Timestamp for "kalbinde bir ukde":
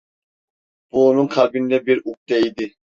1.27-2.39